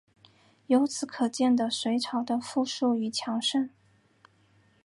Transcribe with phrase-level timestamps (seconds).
[0.65, 3.69] 由此可见的隋朝的富庶与强盛。